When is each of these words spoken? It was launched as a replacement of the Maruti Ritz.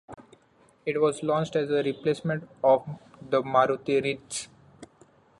It 0.83 0.99
was 0.99 1.21
launched 1.21 1.55
as 1.55 1.69
a 1.69 1.83
replacement 1.83 2.49
of 2.63 2.83
the 3.21 3.43
Maruti 3.43 4.01
Ritz. 4.03 4.47